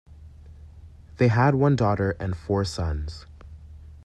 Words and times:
They 1.17 1.27
had 1.27 1.53
one 1.53 1.75
daughter 1.75 2.15
and 2.19 2.35
four 2.35 2.65
sons. 2.65 3.27